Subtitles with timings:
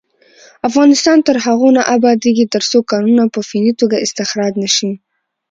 [0.69, 4.91] افغانستان تر هغو نه ابادیږي، ترڅو کانونه په فني توګه استخراج نشي.